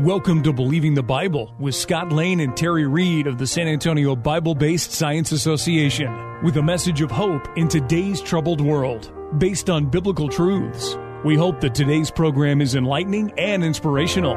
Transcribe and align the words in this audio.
Welcome 0.00 0.42
to 0.44 0.52
Believing 0.54 0.94
the 0.94 1.02
Bible 1.02 1.54
with 1.58 1.74
Scott 1.74 2.10
Lane 2.10 2.40
and 2.40 2.56
Terry 2.56 2.86
Reed 2.86 3.26
of 3.26 3.36
the 3.36 3.46
San 3.46 3.68
Antonio 3.68 4.16
Bible 4.16 4.54
Based 4.54 4.92
Science 4.92 5.30
Association 5.30 6.42
with 6.42 6.56
a 6.56 6.62
message 6.62 7.02
of 7.02 7.10
hope 7.10 7.46
in 7.58 7.68
today's 7.68 8.22
troubled 8.22 8.62
world 8.62 9.12
based 9.36 9.68
on 9.68 9.90
biblical 9.90 10.26
truths. 10.26 10.96
We 11.22 11.36
hope 11.36 11.60
that 11.60 11.74
today's 11.74 12.10
program 12.10 12.62
is 12.62 12.76
enlightening 12.76 13.34
and 13.36 13.62
inspirational. 13.62 14.36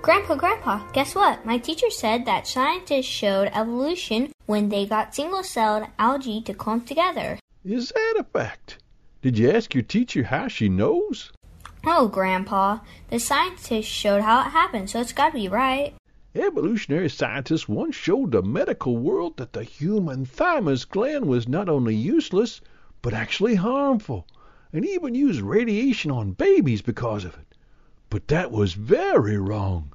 Grandpa, 0.00 0.36
Grandpa, 0.36 0.90
guess 0.92 1.14
what? 1.14 1.44
My 1.44 1.58
teacher 1.58 1.90
said 1.90 2.24
that 2.24 2.46
scientists 2.46 3.04
showed 3.04 3.50
evolution 3.52 4.32
when 4.46 4.70
they 4.70 4.86
got 4.86 5.14
single 5.14 5.42
celled 5.42 5.86
algae 5.98 6.40
to 6.44 6.54
clump 6.54 6.86
together. 6.86 7.38
Is 7.62 7.90
that 7.90 8.14
a 8.16 8.24
fact? 8.24 8.78
Did 9.20 9.36
you 9.36 9.50
ask 9.50 9.74
your 9.74 9.82
teacher 9.82 10.22
how 10.22 10.46
she 10.46 10.68
knows? 10.68 11.32
Oh, 11.84 12.06
Grandpa, 12.06 12.78
the 13.10 13.18
scientists 13.18 13.86
showed 13.86 14.22
how 14.22 14.42
it 14.42 14.50
happened, 14.50 14.90
so 14.90 15.00
it's 15.00 15.12
gotta 15.12 15.32
be 15.32 15.48
right. 15.48 15.94
Evolutionary 16.36 17.08
scientists 17.08 17.68
once 17.68 17.96
showed 17.96 18.30
the 18.30 18.42
medical 18.42 18.96
world 18.96 19.36
that 19.38 19.54
the 19.54 19.64
human 19.64 20.24
thymus 20.24 20.84
gland 20.84 21.26
was 21.26 21.48
not 21.48 21.68
only 21.68 21.96
useless, 21.96 22.60
but 23.02 23.12
actually 23.12 23.56
harmful, 23.56 24.24
and 24.72 24.86
even 24.86 25.16
used 25.16 25.40
radiation 25.40 26.12
on 26.12 26.30
babies 26.30 26.80
because 26.80 27.24
of 27.24 27.34
it. 27.34 27.56
But 28.10 28.28
that 28.28 28.52
was 28.52 28.74
very 28.74 29.36
wrong. 29.36 29.92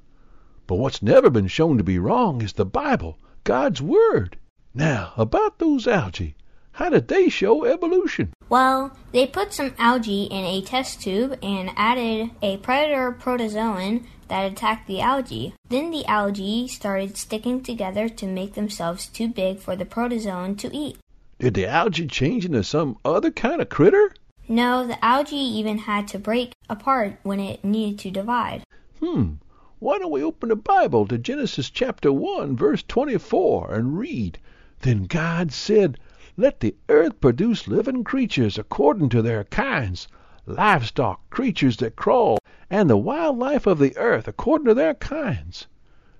But 0.68 0.76
what's 0.76 1.02
never 1.02 1.30
been 1.30 1.48
shown 1.48 1.78
to 1.78 1.84
be 1.84 1.98
wrong 1.98 2.42
is 2.42 2.54
the 2.54 2.66
Bible, 2.66 3.18
God's 3.46 3.82
Word. 3.82 4.38
Now, 4.74 5.14
about 5.16 5.60
those 5.60 5.88
algae. 5.88 6.36
How 6.74 6.90
did 6.90 7.08
they 7.08 7.30
show 7.30 7.66
evolution? 7.66 8.34
Well, 8.50 8.98
they 9.12 9.28
put 9.28 9.54
some 9.54 9.76
algae 9.78 10.24
in 10.24 10.44
a 10.44 10.62
test 10.62 11.02
tube 11.02 11.38
and 11.44 11.70
added 11.78 12.32
a 12.42 12.58
predator 12.58 13.12
protozoan 13.12 14.06
that 14.28 14.52
attacked 14.52 14.88
the 14.88 15.00
algae. 15.00 15.54
Then 15.70 15.92
the 15.92 16.04
algae 16.08 16.68
started 16.68 17.16
sticking 17.16 17.62
together 17.62 18.10
to 18.10 18.26
make 18.26 18.56
themselves 18.56 19.06
too 19.06 19.28
big 19.28 19.60
for 19.60 19.76
the 19.76 19.86
protozoan 19.86 20.58
to 20.58 20.76
eat. 20.76 20.98
Did 21.38 21.54
the 21.54 21.68
algae 21.68 22.08
change 22.08 22.44
into 22.44 22.64
some 22.64 22.98
other 23.06 23.30
kind 23.30 23.62
of 23.62 23.70
critter? 23.70 24.12
No, 24.48 24.88
the 24.88 25.04
algae 25.06 25.36
even 25.36 25.78
had 25.78 26.08
to 26.08 26.18
break 26.18 26.54
apart 26.68 27.20
when 27.22 27.40
it 27.40 27.64
needed 27.64 28.00
to 28.00 28.10
divide. 28.10 28.64
Hmm. 29.00 29.34
Why 29.78 30.00
don't 30.00 30.12
we 30.12 30.24
open 30.24 30.50
the 30.50 30.56
Bible 30.56 31.06
to 31.08 31.20
Genesis 31.20 31.70
chapter 31.70 32.12
1, 32.12 32.58
verse 32.58 32.82
24 32.82 33.76
and 33.76 34.00
read? 34.00 34.40
Then 34.82 35.04
God 35.04 35.52
said, 35.52 36.00
let 36.36 36.60
the 36.60 36.76
earth 36.90 37.22
produce 37.22 37.68
living 37.68 38.04
creatures 38.04 38.58
according 38.58 39.08
to 39.10 39.22
their 39.22 39.44
kinds, 39.44 40.08
livestock, 40.48 41.30
creatures 41.30 41.78
that 41.78 41.96
crawl, 41.96 42.40
and 42.72 42.90
the 42.90 42.98
wild 42.98 43.38
life 43.38 43.68
of 43.68 43.78
the 43.78 43.96
earth 43.98 44.28
according 44.28 44.66
to 44.66 44.74
their 44.74 44.96
kinds. 44.96 45.68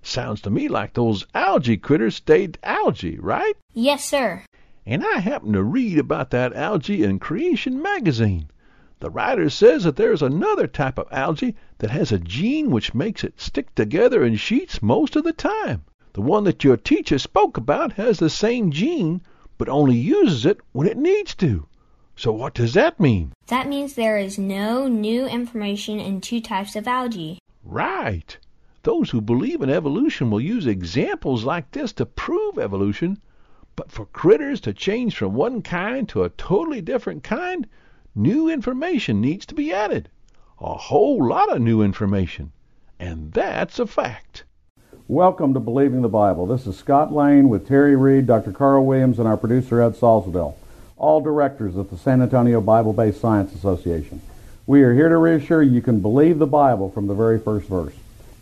Sounds 0.04 0.40
to 0.42 0.52
me 0.52 0.68
like 0.68 0.94
those 0.94 1.26
algae 1.34 1.78
critters 1.78 2.16
stayed 2.16 2.60
algae, 2.62 3.18
right? 3.18 3.56
Yes, 3.74 4.06
sir. 4.06 4.44
And 4.86 5.04
I 5.04 5.20
happened 5.20 5.54
to 5.54 5.64
read 5.64 5.98
about 5.98 6.30
that 6.30 6.54
algae 6.54 7.04
in 7.04 7.18
Creation 7.18 7.82
magazine. 7.82 8.52
The 9.00 9.10
writer 9.10 9.50
says 9.50 9.84
that 9.86 9.96
there's 9.96 10.22
another 10.22 10.68
type 10.68 11.00
of 11.00 11.08
algae 11.12 11.56
that 11.80 11.90
has 11.90 12.12
a 12.12 12.20
gene 12.20 12.70
which 12.70 12.94
makes 12.94 13.24
it 13.24 13.42
stick 13.42 13.74
together 13.74 14.24
in 14.24 14.36
sheets 14.36 14.84
most 14.84 15.16
of 15.16 15.24
the 15.24 15.34
time. 15.34 15.86
The 16.14 16.22
one 16.22 16.44
that 16.44 16.64
your 16.64 16.78
teacher 16.78 17.18
spoke 17.18 17.58
about 17.58 17.94
has 17.94 18.20
the 18.20 18.30
same 18.30 18.72
gene, 18.72 19.22
but 19.58 19.70
only 19.70 19.96
uses 19.96 20.46
it 20.46 20.60
when 20.72 20.88
it 20.88 20.98
needs 20.98 21.36
to. 21.36 21.68
So 22.16 22.32
what 22.32 22.54
does 22.54 22.74
that 22.74 23.00
mean? 23.00 23.34
That 23.48 23.68
means 23.68 23.94
there 23.94 24.18
is 24.18 24.38
no 24.38 24.88
new 24.88 25.26
information 25.26 26.00
in 26.00 26.22
two 26.22 26.42
types 26.42 26.76
of 26.76 26.88
algae. 26.88 27.40
Right. 27.64 28.38
Those 28.84 29.10
who 29.10 29.22
believe 29.22 29.62
in 29.62 29.70
evolution 29.70 30.30
will 30.30 30.42
use 30.42 30.68
examples 30.68 31.44
like 31.44 31.72
this 31.72 31.94
to 31.94 32.06
prove 32.06 32.60
evolution, 32.60 33.18
but 33.76 33.92
for 33.92 34.06
critters 34.06 34.62
to 34.62 34.74
change 34.74 35.18
from 35.18 35.34
one 35.34 35.62
kind 35.62 36.08
to 36.10 36.24
a 36.24 36.30
totally 36.30 36.82
different 36.82 37.24
kind, 37.24 37.68
new 38.14 38.50
information 38.50 39.22
needs 39.22 39.46
to 39.48 39.56
be 39.56 39.74
added. 39.74 40.10
A 40.60 40.76
whole 40.76 41.26
lot 41.28 41.52
of 41.52 41.62
new 41.62 41.82
information. 41.82 42.52
And 43.00 43.34
that's 43.34 43.80
a 43.80 43.88
fact. 43.88 44.44
Welcome 45.10 45.54
to 45.54 45.60
Believing 45.60 46.02
the 46.02 46.08
Bible. 46.08 46.46
This 46.46 46.66
is 46.66 46.78
Scott 46.78 47.12
Lane 47.12 47.50
with 47.50 47.68
Terry 47.68 47.94
Reed, 47.94 48.26
Dr. 48.26 48.54
Carl 48.54 48.86
Williams, 48.86 49.20
and 49.20 49.28
our 49.28 49.36
producer 49.36 49.82
Ed 49.82 49.98
Salzadell, 49.98 50.56
all 50.96 51.20
directors 51.20 51.76
of 51.76 51.90
the 51.90 51.98
San 51.98 52.22
Antonio 52.22 52.62
Bible 52.62 52.94
Based 52.94 53.20
Science 53.20 53.54
Association. 53.54 54.22
We 54.66 54.82
are 54.84 54.94
here 54.94 55.10
to 55.10 55.18
reassure 55.18 55.62
you 55.62 55.82
can 55.82 56.00
believe 56.00 56.40
the 56.40 56.48
Bible 56.48 56.90
from 56.90 57.08
the 57.08 57.14
very 57.14 57.38
first 57.38 57.68
verse. 57.68 57.94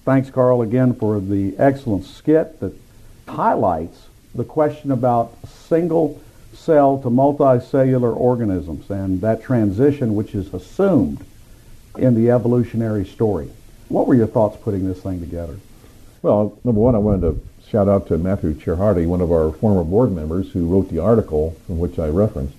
Thanks, 0.05 0.29
Carl, 0.29 0.61
again 0.61 0.93
for 0.93 1.19
the 1.19 1.57
excellent 1.57 2.05
skit 2.05 2.59
that 2.59 2.79
highlights 3.27 4.05
the 4.35 4.43
question 4.43 4.91
about 4.91 5.35
single 5.47 6.21
cell 6.53 6.99
to 6.99 7.09
multicellular 7.09 8.15
organisms 8.15 8.87
and 8.91 9.19
that 9.21 9.41
transition 9.41 10.13
which 10.13 10.35
is 10.35 10.53
assumed 10.53 11.25
in 11.97 12.13
the 12.13 12.29
evolutionary 12.29 13.03
story. 13.03 13.49
What 13.89 14.05
were 14.05 14.13
your 14.13 14.27
thoughts 14.27 14.57
putting 14.61 14.87
this 14.87 15.01
thing 15.01 15.21
together? 15.21 15.57
Well, 16.21 16.59
number 16.63 16.79
one, 16.79 16.93
I 16.93 16.99
wanted 16.99 17.21
to 17.21 17.67
shout 17.67 17.87
out 17.87 18.07
to 18.07 18.17
Matthew 18.17 18.53
Cserhati, 18.53 19.07
one 19.07 19.21
of 19.21 19.31
our 19.31 19.51
former 19.53 19.83
board 19.83 20.11
members 20.11 20.51
who 20.51 20.67
wrote 20.67 20.89
the 20.89 20.99
article 20.99 21.55
from 21.65 21.79
which 21.79 21.97
I 21.97 22.09
referenced. 22.09 22.55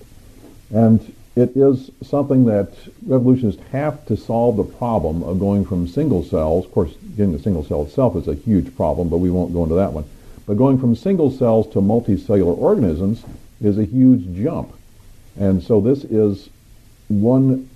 And 0.69 1.15
it 1.37 1.55
is 1.55 1.89
something 2.01 2.43
that 2.45 2.73
revolutionists 3.07 3.63
have 3.71 4.05
to 4.07 4.17
solve 4.17 4.57
the 4.57 4.65
problem 4.65 5.23
of 5.23 5.39
going 5.39 5.63
from 5.63 5.87
single 5.87 6.23
cells. 6.23 6.65
Of 6.65 6.71
course, 6.73 6.93
getting 7.15 7.31
the 7.31 7.39
single 7.39 7.63
cell 7.63 7.83
itself 7.83 8.17
is 8.17 8.27
a 8.27 8.35
huge 8.35 8.75
problem, 8.75 9.07
but 9.07 9.19
we 9.19 9.29
won't 9.29 9.53
go 9.53 9.63
into 9.63 9.75
that 9.75 9.93
one. 9.93 10.03
But 10.45 10.57
going 10.57 10.77
from 10.77 10.93
single 10.93 11.31
cells 11.31 11.71
to 11.71 11.79
multicellular 11.79 12.57
organisms 12.57 13.23
is 13.61 13.77
a 13.77 13.85
huge 13.85 14.35
jump. 14.35 14.73
And 15.39 15.63
so 15.63 15.79
this 15.79 16.03
is 16.03 16.49
one 17.07 17.69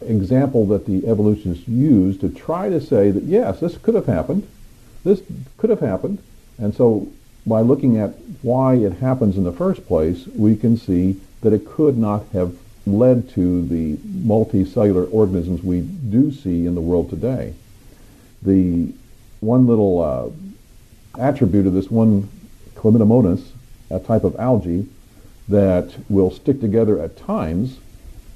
example 0.00 0.64
that 0.68 0.86
the 0.86 1.06
evolutionists 1.06 1.68
use 1.68 2.16
to 2.18 2.30
try 2.30 2.70
to 2.70 2.80
say 2.80 3.10
that 3.10 3.24
yes, 3.24 3.60
this 3.60 3.76
could 3.76 3.94
have 3.94 4.06
happened. 4.06 4.48
This 5.04 5.22
could 5.58 5.70
have 5.70 5.80
happened, 5.80 6.18
and 6.58 6.74
so 6.74 7.08
by 7.46 7.60
looking 7.60 7.98
at 7.98 8.14
why 8.42 8.74
it 8.74 8.94
happens 8.94 9.36
in 9.36 9.44
the 9.44 9.52
first 9.52 9.86
place, 9.86 10.26
we 10.34 10.56
can 10.56 10.76
see 10.76 11.20
that 11.42 11.52
it 11.52 11.66
could 11.66 11.98
not 11.98 12.24
have 12.32 12.56
led 12.86 13.28
to 13.30 13.66
the 13.66 13.96
multicellular 13.96 15.08
organisms 15.12 15.62
we 15.62 15.80
do 15.82 16.32
see 16.32 16.66
in 16.66 16.74
the 16.74 16.80
world 16.80 17.10
today. 17.10 17.54
The 18.42 18.92
one 19.40 19.66
little 19.66 20.00
uh, 20.00 21.20
attribute 21.20 21.66
of 21.66 21.74
this 21.74 21.90
one 21.90 22.28
Chlamydomonas, 22.74 23.50
a 23.90 24.00
type 24.00 24.24
of 24.24 24.36
algae 24.36 24.86
that 25.48 25.94
will 26.08 26.30
stick 26.30 26.60
together 26.60 27.00
at 27.00 27.16
times, 27.16 27.78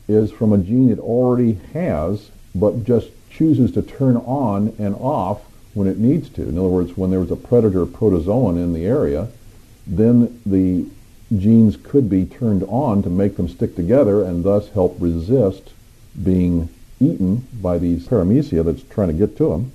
is 0.06 0.30
from 0.30 0.52
a 0.52 0.58
gene 0.58 0.90
it 0.90 0.98
already 0.98 1.54
has, 1.72 2.30
but 2.54 2.84
just 2.84 3.08
chooses 3.30 3.72
to 3.72 3.82
turn 3.82 4.16
on 4.16 4.74
and 4.78 4.94
off 4.96 5.42
when 5.78 5.86
it 5.86 5.96
needs 5.96 6.28
to. 6.30 6.42
In 6.42 6.58
other 6.58 6.68
words, 6.68 6.96
when 6.96 7.10
there 7.10 7.20
was 7.20 7.30
a 7.30 7.36
predator 7.36 7.86
protozoan 7.86 8.56
in 8.56 8.72
the 8.72 8.84
area, 8.84 9.28
then 9.86 10.40
the 10.44 10.84
genes 11.38 11.76
could 11.76 12.10
be 12.10 12.24
turned 12.24 12.64
on 12.64 13.00
to 13.04 13.08
make 13.08 13.36
them 13.36 13.48
stick 13.48 13.76
together 13.76 14.24
and 14.24 14.42
thus 14.42 14.70
help 14.70 14.96
resist 14.98 15.70
being 16.20 16.68
eaten 16.98 17.46
by 17.62 17.78
these 17.78 18.08
paramecia 18.08 18.64
that's 18.64 18.82
trying 18.82 19.06
to 19.06 19.14
get 19.14 19.36
to 19.36 19.50
them. 19.50 19.72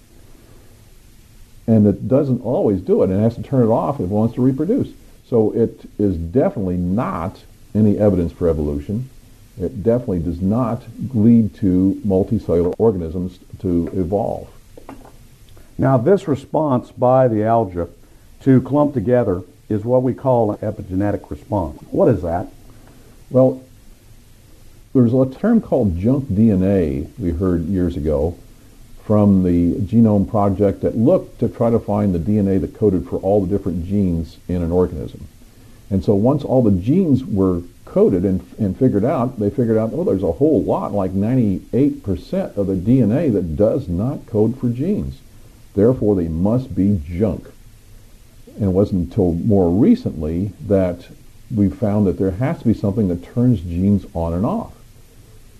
And 1.67 1.87
it 1.87 2.09
doesn't 2.09 2.41
always 2.41 2.81
do 2.81 3.01
it. 3.03 3.09
It 3.09 3.19
has 3.19 3.35
to 3.35 3.43
turn 3.43 3.63
it 3.63 3.71
off 3.71 3.95
if 3.95 4.01
it 4.01 4.09
wants 4.09 4.35
to 4.35 4.41
reproduce. 4.41 4.89
So 5.29 5.51
it 5.51 5.89
is 5.97 6.17
definitely 6.17 6.75
not 6.75 7.39
any 7.73 7.97
evidence 7.97 8.33
for 8.33 8.49
evolution. 8.49 9.09
It 9.57 9.83
definitely 9.83 10.19
does 10.19 10.41
not 10.41 10.83
lead 11.13 11.55
to 11.55 12.01
multicellular 12.05 12.75
organisms 12.77 13.39
to 13.59 13.87
evolve. 13.93 14.49
Now, 15.77 15.97
this 15.97 16.27
response 16.27 16.91
by 16.91 17.27
the 17.27 17.43
algae 17.43 17.85
to 18.41 18.61
clump 18.61 18.93
together 18.93 19.43
is 19.69 19.83
what 19.83 20.03
we 20.03 20.13
call 20.13 20.51
an 20.51 20.57
epigenetic 20.57 21.29
response. 21.29 21.81
What 21.89 22.09
is 22.09 22.21
that? 22.21 22.47
Well, 23.29 23.63
there's 24.93 25.13
a 25.13 25.25
term 25.25 25.61
called 25.61 25.97
junk 25.97 26.25
DNA 26.25 27.07
we 27.17 27.31
heard 27.31 27.65
years 27.65 27.97
ago 27.97 28.37
from 29.05 29.43
the 29.43 29.75
Genome 29.81 30.29
Project 30.29 30.81
that 30.81 30.95
looked 30.95 31.39
to 31.39 31.49
try 31.49 31.69
to 31.69 31.79
find 31.79 32.13
the 32.13 32.19
DNA 32.19 32.61
that 32.61 32.75
coded 32.75 33.07
for 33.09 33.17
all 33.17 33.43
the 33.43 33.57
different 33.57 33.85
genes 33.85 34.37
in 34.47 34.61
an 34.61 34.71
organism. 34.71 35.27
And 35.89 36.03
so 36.03 36.13
once 36.13 36.43
all 36.43 36.61
the 36.61 36.71
genes 36.71 37.23
were 37.25 37.63
coded 37.85 38.23
and, 38.23 38.45
and 38.59 38.77
figured 38.77 39.03
out, 39.03 39.39
they 39.39 39.49
figured 39.49 39.77
out, 39.77 39.91
oh, 39.93 40.03
there's 40.03 40.23
a 40.23 40.31
whole 40.31 40.63
lot, 40.63 40.93
like 40.93 41.11
98% 41.11 42.55
of 42.55 42.67
the 42.67 42.75
DNA 42.75 43.33
that 43.33 43.55
does 43.55 43.87
not 43.87 44.25
code 44.25 44.59
for 44.59 44.69
genes. 44.69 45.19
Therefore, 45.75 46.15
they 46.15 46.27
must 46.27 46.75
be 46.75 47.01
junk. 47.05 47.47
And 48.55 48.65
it 48.65 48.69
wasn't 48.69 49.09
until 49.09 49.33
more 49.33 49.69
recently 49.69 50.53
that 50.67 51.07
we 51.53 51.69
found 51.69 52.05
that 52.07 52.17
there 52.17 52.31
has 52.31 52.59
to 52.59 52.65
be 52.65 52.73
something 52.73 53.07
that 53.07 53.23
turns 53.23 53.61
genes 53.61 54.05
on 54.13 54.33
and 54.33 54.45
off, 54.45 54.73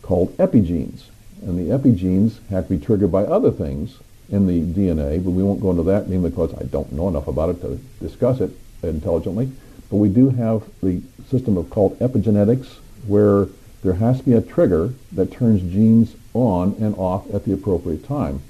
called 0.02 0.36
epigenes. 0.38 1.06
And 1.42 1.58
the 1.58 1.74
epigenes 1.76 2.40
have 2.50 2.68
to 2.68 2.78
be 2.78 2.86
triggered 2.86 3.12
by 3.12 3.24
other 3.24 3.52
things 3.52 4.00
in 4.30 4.48
the 4.48 4.62
DNA, 4.62 5.24
but 5.24 5.32
we 5.32 5.44
won't 5.44 5.62
go 5.62 5.72
into 5.72 5.84
that 5.84 6.08
mainly 6.08 6.30
because 6.30 6.54
I 6.56 6.64
don't 6.64 6.92
know 6.92 7.08
enough 7.08 7.28
about 7.28 7.50
it 7.50 7.62
to 7.62 7.80
discuss 8.00 8.40
it 8.40 8.52
intelligently. 8.82 9.52
But 9.90 9.98
we 9.98 10.10
do 10.10 10.30
have 10.30 10.64
the 10.82 11.02
system 11.30 11.58
of 11.58 11.70
called 11.70 12.00
epigenetics, 12.00 12.78
where 13.08 13.48
there 13.84 13.94
has 13.94 14.20
to 14.20 14.24
be 14.24 14.34
a 14.34 14.42
trigger 14.42 14.94
that 15.12 15.32
turns 15.32 15.62
genes 15.62 16.16
on 16.34 16.76
and 16.80 16.96
off 16.96 17.32
at 17.34 17.46
the 17.46 17.54
appropriate 17.54 18.06
time. 18.06 18.42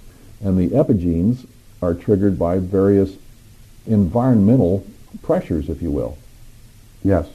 And 0.41 0.57
the 0.57 0.75
epigenes 0.75 1.45
are 1.83 1.93
triggered 1.93 2.39
by 2.39 2.57
various 2.59 3.15
environmental 3.85 4.85
pressures, 5.21 5.69
if 5.69 5.81
you 5.81 5.91
will. 5.91 6.17
Yes. 7.03 7.27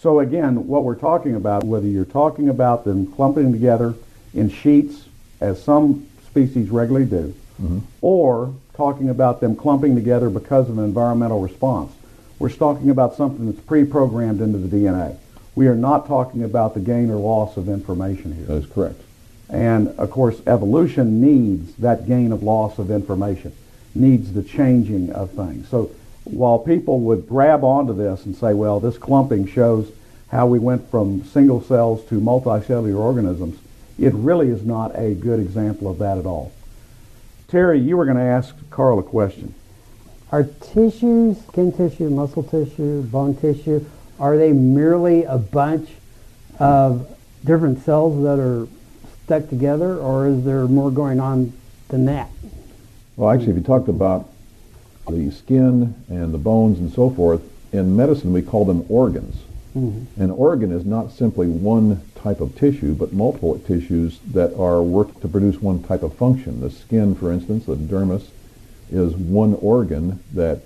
So 0.00 0.20
again, 0.20 0.66
what 0.66 0.84
we're 0.84 0.96
talking 0.96 1.34
about, 1.34 1.64
whether 1.64 1.86
you're 1.86 2.04
talking 2.04 2.48
about 2.48 2.84
them 2.84 3.06
clumping 3.12 3.52
together 3.52 3.94
in 4.32 4.50
sheets, 4.50 5.04
as 5.40 5.62
some 5.62 6.06
species 6.26 6.70
regularly 6.70 7.06
do, 7.06 7.34
mm-hmm. 7.62 7.78
or 8.00 8.54
talking 8.76 9.08
about 9.08 9.40
them 9.40 9.54
clumping 9.56 9.94
together 9.94 10.28
because 10.28 10.68
of 10.68 10.78
an 10.78 10.84
environmental 10.84 11.40
response, 11.40 11.92
we're 12.38 12.50
talking 12.50 12.90
about 12.90 13.14
something 13.14 13.46
that's 13.46 13.64
pre-programmed 13.64 14.40
into 14.40 14.58
the 14.58 14.76
DNA. 14.76 15.16
We 15.54 15.68
are 15.68 15.76
not 15.76 16.06
talking 16.06 16.42
about 16.42 16.74
the 16.74 16.80
gain 16.80 17.10
or 17.10 17.16
loss 17.16 17.56
of 17.56 17.68
information 17.68 18.34
here. 18.34 18.46
That 18.46 18.56
is 18.56 18.66
correct. 18.66 19.00
And 19.48 19.88
of 19.98 20.10
course, 20.10 20.40
evolution 20.46 21.20
needs 21.20 21.74
that 21.76 22.06
gain 22.06 22.32
of 22.32 22.42
loss 22.42 22.78
of 22.78 22.90
information, 22.90 23.54
needs 23.94 24.32
the 24.32 24.42
changing 24.42 25.10
of 25.12 25.30
things. 25.32 25.68
So 25.68 25.90
while 26.24 26.58
people 26.58 27.00
would 27.00 27.28
grab 27.28 27.64
onto 27.64 27.94
this 27.94 28.24
and 28.24 28.34
say, 28.34 28.54
well, 28.54 28.80
this 28.80 28.98
clumping 28.98 29.46
shows 29.46 29.90
how 30.28 30.46
we 30.46 30.58
went 30.58 30.90
from 30.90 31.24
single 31.24 31.62
cells 31.62 32.04
to 32.06 32.20
multicellular 32.20 32.98
organisms, 32.98 33.58
it 33.98 34.12
really 34.14 34.48
is 34.48 34.64
not 34.64 34.98
a 34.98 35.14
good 35.14 35.38
example 35.38 35.88
of 35.88 35.98
that 35.98 36.18
at 36.18 36.26
all. 36.26 36.52
Terry, 37.48 37.78
you 37.78 37.96
were 37.96 38.04
going 38.04 38.16
to 38.16 38.22
ask 38.22 38.54
Carl 38.70 38.98
a 38.98 39.02
question. 39.02 39.54
Are 40.32 40.42
tissues, 40.42 41.40
skin 41.46 41.70
tissue, 41.70 42.10
muscle 42.10 42.42
tissue, 42.42 43.02
bone 43.02 43.36
tissue, 43.36 43.84
are 44.18 44.36
they 44.36 44.52
merely 44.52 45.24
a 45.24 45.38
bunch 45.38 45.90
of 46.58 47.06
different 47.44 47.84
cells 47.84 48.22
that 48.24 48.40
are 48.40 48.66
stuck 49.24 49.48
together, 49.48 49.96
or 49.98 50.26
is 50.26 50.44
there 50.44 50.66
more 50.66 50.90
going 50.90 51.20
on 51.20 51.52
than 51.88 52.06
that? 52.06 52.30
Well, 53.16 53.30
actually, 53.30 53.50
if 53.50 53.56
you 53.58 53.62
talked 53.62 53.88
about 53.88 54.28
the 55.08 55.30
skin 55.30 55.94
and 56.08 56.34
the 56.34 56.38
bones 56.38 56.78
and 56.78 56.92
so 56.92 57.10
forth, 57.10 57.42
in 57.72 57.96
medicine 57.96 58.32
we 58.32 58.42
call 58.42 58.64
them 58.64 58.84
organs. 58.88 59.36
Mm-hmm. 59.76 60.22
An 60.22 60.30
organ 60.30 60.72
is 60.72 60.84
not 60.84 61.12
simply 61.12 61.48
one 61.48 62.00
type 62.14 62.40
of 62.40 62.56
tissue, 62.56 62.94
but 62.94 63.12
multiple 63.12 63.58
tissues 63.58 64.20
that 64.32 64.56
are 64.56 64.82
work 64.82 65.20
to 65.20 65.28
produce 65.28 65.60
one 65.60 65.82
type 65.82 66.02
of 66.02 66.14
function. 66.14 66.60
The 66.60 66.70
skin, 66.70 67.14
for 67.14 67.32
instance, 67.32 67.66
the 67.66 67.74
dermis, 67.74 68.28
is 68.90 69.14
one 69.14 69.54
organ 69.54 70.22
that 70.32 70.62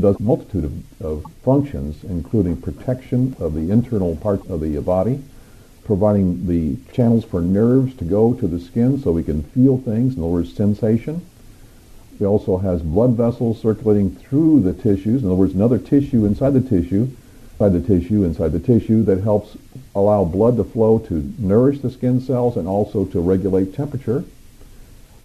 does 0.00 0.18
a 0.18 0.22
multitude 0.22 0.64
of, 0.64 1.02
of 1.02 1.32
functions, 1.44 2.02
including 2.04 2.60
protection 2.60 3.36
of 3.38 3.54
the 3.54 3.70
internal 3.70 4.16
parts 4.16 4.48
of 4.48 4.60
the 4.60 4.78
body, 4.80 5.22
providing 5.84 6.46
the 6.46 6.76
channels 6.92 7.24
for 7.24 7.40
nerves 7.40 7.94
to 7.96 8.04
go 8.04 8.34
to 8.34 8.46
the 8.46 8.60
skin 8.60 9.00
so 9.00 9.12
we 9.12 9.22
can 9.22 9.42
feel 9.42 9.78
things, 9.78 10.14
in 10.14 10.20
other 10.20 10.28
words, 10.28 10.52
sensation. 10.52 11.24
It 12.20 12.24
also 12.24 12.58
has 12.58 12.82
blood 12.82 13.16
vessels 13.16 13.60
circulating 13.60 14.14
through 14.14 14.60
the 14.60 14.72
tissues, 14.72 15.22
in 15.22 15.28
other 15.28 15.34
words, 15.34 15.54
another 15.54 15.78
tissue 15.78 16.24
inside 16.24 16.50
the 16.50 16.60
tissue, 16.60 17.08
inside 17.52 17.72
the 17.72 17.80
tissue, 17.80 18.24
inside 18.24 18.52
the 18.52 18.60
tissue 18.60 19.02
that 19.04 19.22
helps 19.22 19.56
allow 19.94 20.24
blood 20.24 20.56
to 20.56 20.64
flow 20.64 20.98
to 20.98 21.32
nourish 21.38 21.80
the 21.80 21.90
skin 21.90 22.20
cells 22.20 22.56
and 22.56 22.68
also 22.68 23.04
to 23.06 23.20
regulate 23.20 23.74
temperature. 23.74 24.24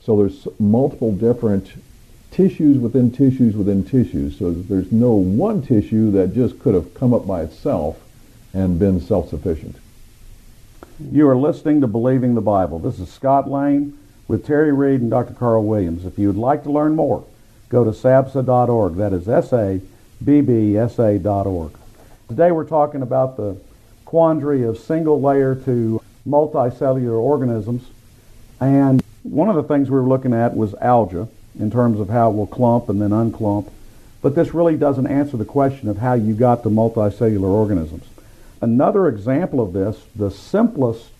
So 0.01 0.17
there's 0.17 0.47
multiple 0.59 1.11
different 1.11 1.71
tissues 2.31 2.77
within 2.77 3.11
tissues 3.11 3.55
within 3.55 3.83
tissues. 3.83 4.37
So 4.37 4.51
there's 4.51 4.91
no 4.91 5.13
one 5.13 5.61
tissue 5.61 6.11
that 6.11 6.33
just 6.33 6.59
could 6.59 6.73
have 6.73 6.93
come 6.93 7.13
up 7.13 7.27
by 7.27 7.41
itself 7.41 7.99
and 8.53 8.79
been 8.79 8.99
self-sufficient. 8.99 9.75
You 11.11 11.27
are 11.29 11.35
listening 11.35 11.81
to 11.81 11.87
Believing 11.87 12.35
the 12.35 12.41
Bible. 12.41 12.79
This 12.79 12.99
is 12.99 13.09
Scott 13.09 13.49
Lane 13.49 13.97
with 14.27 14.45
Terry 14.45 14.71
Reed 14.73 15.01
and 15.01 15.09
Dr. 15.09 15.33
Carl 15.33 15.63
Williams. 15.63 16.05
If 16.05 16.19
you 16.19 16.27
would 16.27 16.37
like 16.37 16.63
to 16.63 16.71
learn 16.71 16.95
more, 16.95 17.23
go 17.69 17.83
to 17.83 17.91
sabsa.org. 17.91 18.95
That 18.95 19.13
is 19.13 19.29
S-A-B-B-S-A.org. 19.29 19.81
Today 22.27 22.51
we're 22.51 22.65
talking 22.65 23.01
about 23.01 23.37
the 23.37 23.57
quandary 24.05 24.63
of 24.63 24.77
single 24.77 25.21
layer 25.21 25.55
to 25.55 26.01
multicellular 26.27 27.19
organisms. 27.19 27.87
And 28.59 29.01
one 29.23 29.49
of 29.49 29.55
the 29.55 29.63
things 29.63 29.89
we 29.89 29.97
were 29.97 30.07
looking 30.07 30.33
at 30.33 30.55
was 30.55 30.73
algae 30.75 31.27
in 31.59 31.71
terms 31.71 31.99
of 31.99 32.09
how 32.09 32.29
it 32.29 32.33
will 32.33 32.47
clump 32.47 32.89
and 32.89 33.01
then 33.01 33.13
unclump. 33.13 33.71
But 34.21 34.35
this 34.35 34.53
really 34.53 34.75
doesn't 34.75 35.07
answer 35.07 35.37
the 35.37 35.45
question 35.45 35.87
of 35.89 35.97
how 35.99 36.13
you 36.13 36.33
got 36.33 36.63
to 36.63 36.69
multicellular 36.69 37.43
organisms. 37.43 38.05
Another 38.61 39.07
example 39.07 39.61
of 39.61 39.73
this, 39.73 40.03
the 40.15 40.31
simplest 40.31 41.11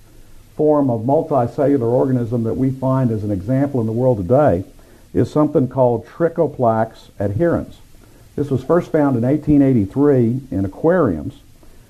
form 0.58 0.90
of 0.90 1.02
multicellular 1.02 1.82
organism 1.84 2.44
that 2.44 2.56
we 2.56 2.72
find 2.72 3.12
as 3.12 3.24
an 3.24 3.32
example 3.32 3.80
in 3.80 3.86
the 3.86 3.94
world 3.94 4.18
today, 4.18 4.66
is 5.14 5.32
something 5.32 5.68
called 5.68 6.06
Trichoplax 6.06 7.12
adhaerens. 7.20 7.76
This 8.36 8.50
was 8.50 8.64
first 8.64 8.92
found 8.92 9.16
in 9.16 9.24
1883 9.24 10.42
in 10.52 10.66
aquariums. 10.66 11.36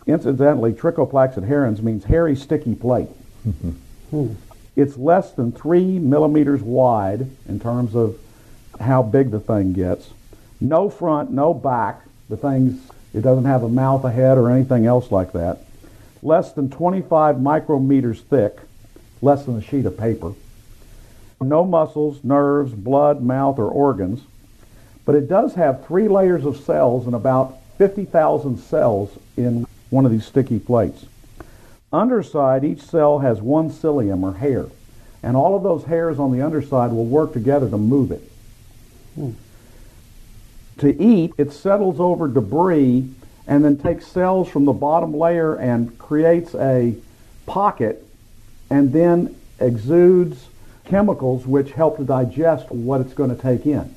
Incidentally, 0.05 0.73
Trichoplax 0.73 1.35
adhaerens 1.35 1.81
means 1.81 2.03
hairy 2.03 2.35
sticky 2.35 2.75
plate. 2.75 3.07
hmm. 4.11 4.33
It's 4.75 4.97
less 4.97 5.31
than 5.31 5.51
three 5.51 5.97
millimeters 5.97 6.61
wide 6.61 7.27
in 7.47 7.59
terms 7.59 7.95
of 7.95 8.19
how 8.79 9.01
big 9.01 9.31
the 9.31 9.39
thing 9.39 9.73
gets. 9.73 10.11
No 10.61 10.89
front, 10.89 11.31
no 11.31 11.53
back. 11.53 12.01
The 12.29 12.37
thing's 12.37 12.79
it 13.13 13.21
doesn't 13.21 13.45
have 13.45 13.63
a 13.63 13.69
mouth, 13.69 14.03
a 14.03 14.11
head, 14.11 14.37
or 14.37 14.51
anything 14.51 14.85
else 14.85 15.11
like 15.11 15.31
that. 15.31 15.61
Less 16.21 16.51
than 16.51 16.69
25 16.69 17.37
micrometers 17.37 18.21
thick, 18.21 18.57
less 19.21 19.45
than 19.45 19.57
a 19.57 19.61
sheet 19.61 19.85
of 19.85 19.97
paper. 19.97 20.33
No 21.39 21.63
muscles, 21.63 22.23
nerves, 22.23 22.73
blood, 22.73 23.21
mouth, 23.21 23.59
or 23.59 23.69
organs. 23.69 24.21
But 25.05 25.15
it 25.15 25.29
does 25.29 25.53
have 25.53 25.85
three 25.85 26.07
layers 26.07 26.45
of 26.45 26.57
cells 26.57 27.05
and 27.05 27.15
about 27.15 27.57
50,000 27.77 28.57
cells 28.57 29.17
in 29.37 29.65
one 29.89 30.05
of 30.05 30.11
these 30.11 30.25
sticky 30.25 30.59
plates. 30.59 31.05
Underside, 31.93 32.65
each 32.65 32.81
cell 32.81 33.19
has 33.19 33.39
one 33.39 33.69
cilium 33.69 34.23
or 34.23 34.33
hair, 34.33 34.65
and 35.23 35.37
all 35.37 35.55
of 35.55 35.63
those 35.63 35.85
hairs 35.85 36.19
on 36.19 36.31
the 36.31 36.41
underside 36.41 36.91
will 36.91 37.05
work 37.05 37.33
together 37.33 37.69
to 37.69 37.77
move 37.77 38.11
it. 38.11 38.29
Hmm 39.15 39.31
to 40.79 41.01
eat, 41.01 41.33
it 41.37 41.51
settles 41.51 41.99
over 41.99 42.27
debris 42.27 43.09
and 43.47 43.63
then 43.63 43.77
takes 43.77 44.05
cells 44.05 44.49
from 44.49 44.65
the 44.65 44.73
bottom 44.73 45.17
layer 45.17 45.55
and 45.55 45.97
creates 45.97 46.53
a 46.55 46.95
pocket 47.45 48.05
and 48.69 48.91
then 48.91 49.35
exudes 49.59 50.47
chemicals 50.85 51.47
which 51.47 51.71
help 51.71 51.97
to 51.97 52.03
digest 52.03 52.69
what 52.69 53.01
it's 53.01 53.13
going 53.13 53.33
to 53.33 53.41
take 53.41 53.65
in. 53.65 53.93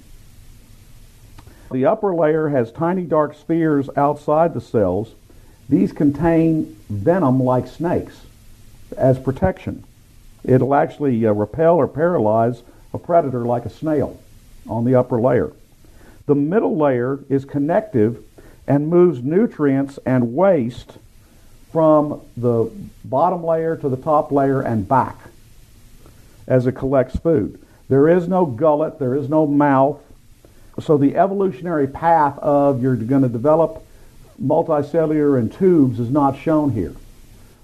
The 1.72 1.86
upper 1.86 2.14
layer 2.14 2.48
has 2.48 2.72
tiny 2.72 3.02
dark 3.02 3.34
spheres 3.34 3.88
outside 3.96 4.54
the 4.54 4.60
cells. 4.60 5.14
These 5.68 5.92
contain 5.92 6.76
venom 6.88 7.42
like 7.42 7.68
snakes 7.68 8.22
as 8.96 9.18
protection. 9.18 9.84
It'll 10.44 10.74
actually 10.74 11.24
uh, 11.26 11.32
repel 11.32 11.76
or 11.76 11.86
paralyze 11.86 12.62
a 12.92 12.98
predator 12.98 13.44
like 13.44 13.66
a 13.66 13.70
snail 13.70 14.20
on 14.68 14.84
the 14.84 14.96
upper 14.96 15.20
layer. 15.20 15.52
The 16.26 16.34
middle 16.34 16.76
layer 16.76 17.20
is 17.28 17.44
connective 17.44 18.22
and 18.70 18.86
moves 18.86 19.20
nutrients 19.20 19.98
and 20.06 20.32
waste 20.32 20.92
from 21.72 22.20
the 22.36 22.70
bottom 23.04 23.44
layer 23.44 23.76
to 23.76 23.88
the 23.88 23.96
top 23.96 24.30
layer 24.30 24.60
and 24.60 24.86
back 24.86 25.16
as 26.46 26.68
it 26.68 26.72
collects 26.76 27.16
food. 27.16 27.60
There 27.88 28.08
is 28.08 28.28
no 28.28 28.46
gullet, 28.46 29.00
there 29.00 29.16
is 29.16 29.28
no 29.28 29.44
mouth. 29.44 30.00
So 30.78 30.96
the 30.96 31.16
evolutionary 31.16 31.88
path 31.88 32.38
of 32.38 32.80
you're 32.80 32.94
going 32.94 33.22
to 33.22 33.28
develop 33.28 33.84
multicellular 34.40 35.36
and 35.36 35.52
tubes 35.52 35.98
is 35.98 36.08
not 36.08 36.38
shown 36.38 36.70
here. 36.70 36.94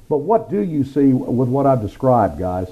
But 0.08 0.18
what 0.18 0.50
do 0.50 0.60
you 0.60 0.82
see 0.82 1.12
with 1.12 1.48
what 1.48 1.66
I've 1.66 1.82
described, 1.82 2.36
guys? 2.36 2.68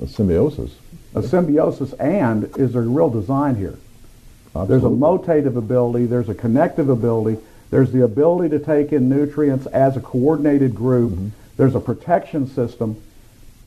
A 0.00 0.06
symbiosis. 0.06 0.76
A 1.16 1.22
symbiosis, 1.24 1.94
and 1.94 2.44
is 2.56 2.74
there 2.74 2.82
a 2.82 2.86
real 2.86 3.10
design 3.10 3.56
here? 3.56 3.76
There's 4.64 4.84
a 4.84 4.88
motative 4.88 5.56
ability, 5.56 6.06
there's 6.06 6.28
a 6.28 6.34
connective 6.34 6.88
ability, 6.88 7.40
there's 7.70 7.92
the 7.92 8.04
ability 8.04 8.56
to 8.56 8.64
take 8.64 8.92
in 8.92 9.08
nutrients 9.08 9.66
as 9.66 9.96
a 9.96 10.00
coordinated 10.00 10.74
group, 10.74 11.12
mm-hmm. 11.12 11.28
there's 11.56 11.74
a 11.74 11.80
protection 11.80 12.46
system. 12.46 13.00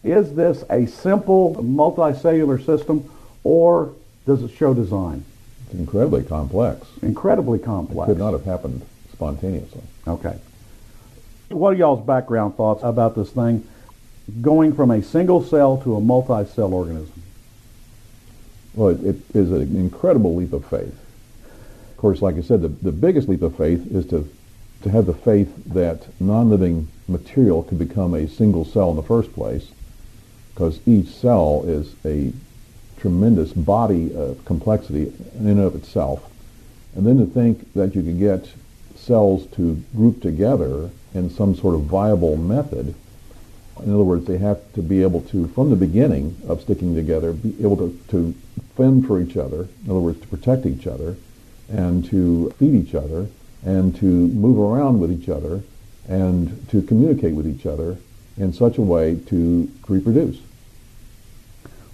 Is 0.03 0.33
this 0.35 0.63
a 0.69 0.85
simple 0.87 1.55
multicellular 1.55 2.65
system 2.65 3.09
or 3.43 3.93
does 4.25 4.41
it 4.43 4.51
show 4.51 4.73
design? 4.73 5.25
It's 5.65 5.77
incredibly 5.77 6.23
complex. 6.23 6.87
Incredibly 7.01 7.59
complex. 7.59 8.09
It 8.09 8.13
could 8.13 8.19
not 8.19 8.31
have 8.31 8.45
happened 8.45 8.81
spontaneously. 9.11 9.81
Okay. 10.07 10.39
What 11.49 11.73
are 11.73 11.77
y'all's 11.77 12.05
background 12.05 12.55
thoughts 12.55 12.81
about 12.83 13.15
this 13.15 13.31
thing? 13.31 13.67
going 14.41 14.73
from 14.73 14.91
a 14.91 15.01
single 15.01 15.43
cell 15.43 15.77
to 15.83 15.95
a 15.95 16.01
multi-cell 16.01 16.73
organism? 16.73 17.21
Well, 18.73 18.89
it, 18.89 19.05
it 19.05 19.21
is 19.33 19.51
an 19.51 19.75
incredible 19.75 20.35
leap 20.35 20.53
of 20.53 20.65
faith. 20.65 20.95
Of 21.91 21.97
course, 21.97 22.21
like 22.21 22.35
I 22.35 22.41
said, 22.41 22.61
the, 22.61 22.69
the 22.69 22.91
biggest 22.91 23.27
leap 23.27 23.41
of 23.41 23.57
faith 23.57 23.91
is 23.91 24.05
to, 24.07 24.29
to 24.83 24.89
have 24.89 25.05
the 25.05 25.13
faith 25.13 25.51
that 25.73 26.07
non-living 26.21 26.87
material 27.07 27.63
could 27.63 27.79
become 27.79 28.13
a 28.13 28.27
single 28.27 28.63
cell 28.63 28.89
in 28.91 28.95
the 28.95 29.03
first 29.03 29.33
place, 29.33 29.71
because 30.53 30.79
each 30.87 31.07
cell 31.07 31.63
is 31.65 31.95
a 32.05 32.31
tremendous 32.97 33.53
body 33.53 34.13
of 34.15 34.43
complexity 34.45 35.13
in 35.39 35.47
and 35.47 35.59
of 35.59 35.75
itself. 35.75 36.29
And 36.95 37.05
then 37.05 37.17
to 37.17 37.25
think 37.25 37.73
that 37.73 37.95
you 37.95 38.01
could 38.01 38.19
get 38.19 38.49
cells 38.95 39.45
to 39.55 39.81
group 39.95 40.21
together 40.21 40.89
in 41.13 41.29
some 41.29 41.55
sort 41.55 41.75
of 41.75 41.81
viable 41.81 42.35
method. 42.37 42.93
In 43.83 43.93
other 43.93 44.03
words, 44.03 44.25
they 44.25 44.37
have 44.37 44.59
to 44.73 44.81
be 44.81 45.01
able 45.01 45.21
to, 45.21 45.47
from 45.49 45.69
the 45.69 45.75
beginning 45.75 46.35
of 46.47 46.61
sticking 46.61 46.95
together, 46.95 47.33
be 47.33 47.55
able 47.61 47.77
to, 47.77 47.99
to 48.09 48.35
fend 48.75 49.07
for 49.07 49.21
each 49.21 49.37
other, 49.37 49.67
in 49.83 49.89
other 49.89 49.99
words, 49.99 50.19
to 50.21 50.27
protect 50.27 50.65
each 50.65 50.85
other, 50.85 51.15
and 51.69 52.03
to 52.05 52.51
feed 52.57 52.75
each 52.75 52.95
other, 52.95 53.27
and 53.63 53.95
to 53.97 54.05
move 54.05 54.59
around 54.59 54.99
with 54.99 55.11
each 55.11 55.29
other, 55.29 55.61
and 56.07 56.67
to 56.69 56.81
communicate 56.81 57.33
with 57.33 57.47
each 57.47 57.65
other 57.65 57.97
in 58.37 58.51
such 58.53 58.77
a 58.77 58.81
way 58.81 59.15
to 59.27 59.69
reproduce. 59.87 60.39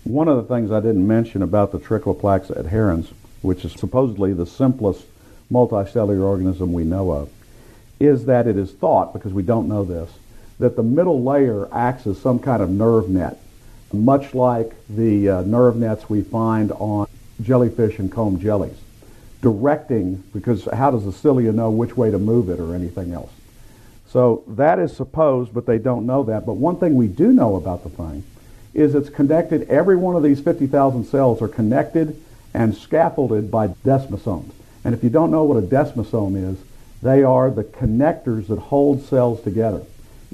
One 0.04 0.28
of 0.28 0.38
the 0.38 0.44
things 0.44 0.72
I 0.72 0.80
didn't 0.80 1.08
mention 1.08 1.42
about 1.42 1.72
the 1.72 1.80
Trichoplax 1.80 2.48
adhaerens, 2.56 3.12
which 3.42 3.66
is 3.66 3.74
supposedly 3.74 4.34
the 4.34 4.46
simplest 4.46 5.06
multicellular 5.52 6.22
organism 6.22 6.74
we 6.74 6.84
know 6.84 7.12
of, 7.12 7.30
is 8.00 8.26
that 8.26 8.48
it 8.48 8.58
is 8.58 8.72
thought, 8.72 9.14
because 9.14 9.34
we 9.34 9.44
don't 9.44 9.68
know 9.68 9.84
this, 9.84 10.12
that 10.60 10.76
the 10.76 10.84
middle 10.84 11.24
layer 11.24 11.68
acts 11.74 12.08
as 12.08 12.20
some 12.20 12.40
kind 12.40 12.62
of 12.62 12.70
nerve 12.70 13.10
net, 13.10 13.40
much 13.92 14.34
like 14.34 14.74
the 14.90 15.30
uh, 15.30 15.42
nerve 15.42 15.76
nets 15.76 16.10
we 16.10 16.22
find 16.22 16.72
on 16.74 17.08
jellyfish 17.42 18.00
and 18.00 18.12
comb 18.12 18.40
jellies, 18.40 18.78
directing, 19.42 20.24
because 20.34 20.66
how 20.74 20.92
does 20.92 21.06
the 21.06 21.12
cilia 21.12 21.52
know 21.52 21.70
which 21.70 21.98
way 21.98 22.12
to 22.12 22.18
move 22.18 22.50
it 22.50 22.60
or 22.60 22.74
anything 22.74 23.14
else? 23.14 23.32
So 24.08 24.44
that 24.48 24.80
is 24.80 24.96
supposed, 24.96 25.54
but 25.54 25.66
they 25.66 25.78
don't 25.78 26.06
know 26.06 26.24
that. 26.24 26.46
But 26.46 26.54
one 26.54 26.78
thing 26.78 26.96
we 26.96 27.08
do 27.08 27.34
know 27.34 27.56
about 27.56 27.84
the 27.84 27.90
thing 27.90 28.24
is 28.74 28.96
it's 28.96 29.10
connected, 29.10 29.70
every 29.70 29.96
one 29.96 30.16
of 30.16 30.24
these 30.24 30.40
50,000 30.40 31.06
cells 31.06 31.42
are 31.42 31.48
connected 31.48 32.22
and 32.54 32.76
scaffolded 32.76 33.52
by 33.52 33.68
desmosomes. 33.68 34.52
And 34.84 34.94
if 34.94 35.04
you 35.04 35.10
don't 35.10 35.32
know 35.32 35.44
what 35.44 35.58
a 35.58 35.66
desmosome 35.66 36.52
is, 36.54 36.58
they 37.02 37.24
are 37.24 37.50
the 37.50 37.64
connectors 37.64 38.48
that 38.48 38.60
hold 38.60 39.04
cells 39.04 39.42
together. 39.42 39.82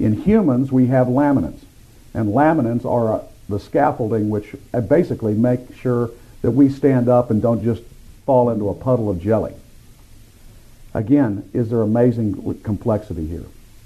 In 0.02 0.14
humans, 0.14 0.72
we 0.72 0.88
have 0.88 1.06
laminins. 1.06 1.60
And 2.12 2.30
laminins 2.30 2.84
are 2.84 3.20
uh, 3.20 3.24
the 3.48 3.60
scaffolding 3.60 4.30
which 4.30 4.56
uh, 4.74 4.80
basically 4.80 5.32
make 5.32 5.76
sure 5.76 6.10
that 6.42 6.50
we 6.50 6.70
stand 6.70 7.08
up 7.08 7.30
and 7.30 7.40
don't 7.40 7.62
just 7.62 7.84
fall 8.26 8.50
into 8.50 8.68
a 8.68 8.74
puddle 8.74 9.08
of 9.08 9.20
jelly. 9.20 9.54
Again, 10.92 11.48
is 11.52 11.70
there 11.70 11.82
amazing 11.82 12.60
complexity 12.64 13.28
here? 13.28 13.44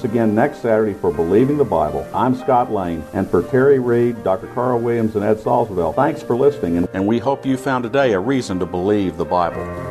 us 0.00 0.04
again 0.04 0.34
next 0.34 0.62
Saturday 0.62 0.94
for 0.94 1.12
Believing 1.12 1.58
the 1.58 1.64
Bible. 1.64 2.06
I'm 2.14 2.34
Scott 2.34 2.72
Lane, 2.72 3.04
and 3.12 3.30
for 3.30 3.42
Terry 3.42 3.78
Reed, 3.78 4.22
Dr. 4.24 4.46
Carl 4.48 4.78
Williams, 4.80 5.14
and 5.14 5.22
Ed 5.22 5.38
Salzville, 5.38 5.94
thanks 5.94 6.22
for 6.22 6.36
listening, 6.36 6.88
and 6.94 7.06
we 7.06 7.18
hope 7.18 7.44
you 7.44 7.58
found 7.58 7.84
today 7.84 8.12
a 8.12 8.18
reason 8.18 8.58
to 8.60 8.66
believe 8.66 9.18
the 9.18 9.24
Bible. 9.26 9.89